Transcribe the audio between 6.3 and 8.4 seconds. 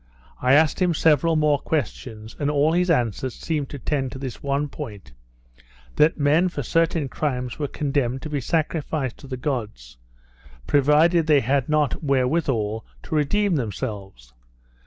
for certain crimes were condemned to